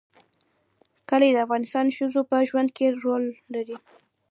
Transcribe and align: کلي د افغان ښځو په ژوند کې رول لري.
کلي 1.09 1.29
د 1.33 1.37
افغان 1.45 1.63
ښځو 1.97 2.21
په 2.29 2.37
ژوند 2.49 2.69
کې 2.77 2.87
رول 3.03 3.23
لري. 3.53 3.77